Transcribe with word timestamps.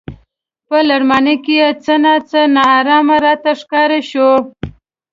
په 0.67 0.77
لړمانه 0.89 1.33
کې 1.43 1.55
څه 1.83 1.93
نا 2.03 2.15
څه 2.29 2.41
نا 2.55 2.63
ارامه 2.79 3.15
راته 3.25 3.51
ښکاره 3.61 3.99
شو. 4.09 4.29